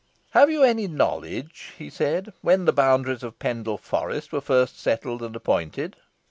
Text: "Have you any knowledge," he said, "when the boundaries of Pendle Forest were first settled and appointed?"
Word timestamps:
"Have 0.31 0.49
you 0.49 0.63
any 0.63 0.87
knowledge," 0.87 1.73
he 1.77 1.87
said, 1.91 2.33
"when 2.41 2.65
the 2.65 2.73
boundaries 2.73 3.21
of 3.21 3.37
Pendle 3.37 3.77
Forest 3.77 4.31
were 4.31 4.41
first 4.41 4.79
settled 4.79 5.21
and 5.21 5.35
appointed?" 5.35 5.95